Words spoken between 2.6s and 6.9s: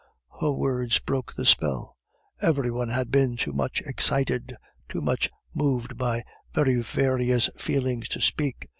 one had been too much excited, too much moved by very